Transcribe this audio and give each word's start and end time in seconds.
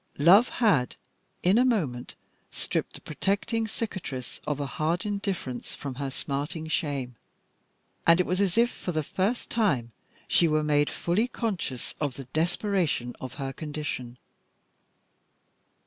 Love 0.17 0.49
had, 0.49 0.95
in 1.43 1.59
a 1.59 1.63
moment, 1.63 2.15
stripped 2.49 2.93
the 2.93 3.01
protecting 3.01 3.67
cicatrice 3.67 4.41
of 4.47 4.59
a 4.59 4.65
hard 4.65 5.05
indifference 5.05 5.75
from 5.75 5.93
her 5.93 6.09
smarting 6.09 6.67
shame, 6.67 7.15
and 8.07 8.19
it 8.19 8.25
was 8.25 8.41
as 8.41 8.57
if 8.57 8.71
for 8.71 8.91
the 8.91 9.03
first 9.03 9.51
time 9.51 9.91
she 10.27 10.47
were 10.47 10.63
made 10.63 10.89
fully 10.89 11.27
conscious 11.27 11.93
of 12.01 12.15
the 12.15 12.23
desperation 12.33 13.13
of 13.21 13.35
her 13.35 13.53
condition. 13.53 14.17